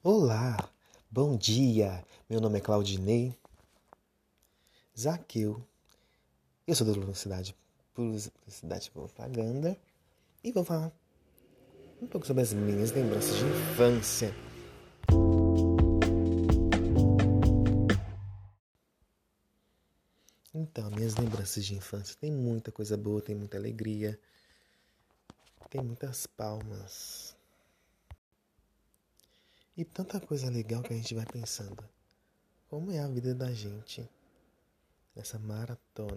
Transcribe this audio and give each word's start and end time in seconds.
Olá, 0.00 0.56
bom 1.10 1.36
dia. 1.36 2.04
Meu 2.30 2.40
nome 2.40 2.58
é 2.58 2.60
Claudinei 2.60 3.36
Zaqueu. 4.96 5.60
Eu 6.64 6.74
sou 6.76 6.86
da 6.86 6.92
Universidade 6.92 7.52
Publicidade 7.92 8.92
Propaganda 8.92 9.76
e 10.44 10.52
vou 10.52 10.64
falar 10.64 10.92
um 12.00 12.06
pouco 12.06 12.24
sobre 12.24 12.44
as 12.44 12.52
minhas 12.52 12.92
lembranças 12.92 13.34
de 13.38 13.44
infância. 13.44 14.32
Então, 20.54 20.88
minhas 20.92 21.16
lembranças 21.16 21.66
de 21.66 21.74
infância 21.74 22.16
tem 22.20 22.30
muita 22.30 22.70
coisa 22.70 22.96
boa, 22.96 23.20
tem 23.20 23.34
muita 23.34 23.56
alegria, 23.56 24.16
tem 25.68 25.82
muitas 25.82 26.24
palmas. 26.24 27.37
E 29.78 29.84
tanta 29.84 30.18
coisa 30.18 30.50
legal 30.50 30.82
que 30.82 30.92
a 30.92 30.96
gente 30.96 31.14
vai 31.14 31.24
pensando. 31.24 31.88
Como 32.68 32.90
é 32.90 32.98
a 32.98 33.06
vida 33.06 33.32
da 33.32 33.52
gente 33.52 34.10
nessa 35.14 35.38
maratona? 35.38 35.78